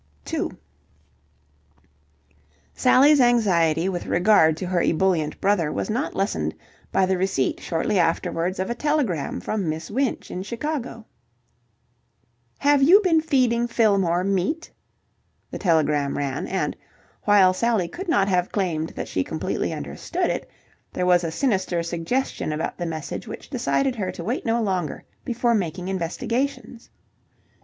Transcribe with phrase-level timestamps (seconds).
[0.25, 0.57] 2
[2.73, 6.55] Sally's anxiety with regard to her ebullient brother was not lessened
[6.91, 11.05] by the receipt shortly afterwards of a telegram from Miss Winch in Chicago.
[12.57, 14.71] Have you been feeding Fillmore meat?
[15.51, 16.75] the telegram ran: and,
[17.25, 20.49] while Sally could not have claimed that she completely understood it,
[20.93, 25.05] there was a sinister suggestion about the message which decided her to wait no longer
[25.23, 26.89] before making investigations.